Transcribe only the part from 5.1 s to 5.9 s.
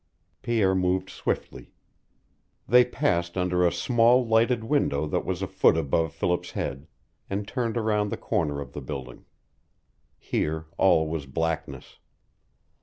was a foot